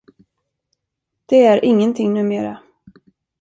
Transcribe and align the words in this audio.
Det 1.25 1.45
är 1.45 1.65
ingenting 1.65 2.13
numera. 2.13 2.59